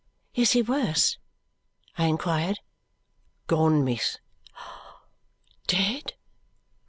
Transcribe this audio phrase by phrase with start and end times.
[0.33, 1.19] "Is he worse?"
[1.95, 2.57] I inquired.
[3.45, 4.17] "Gone, miss.
[5.67, 6.15] "Dead!"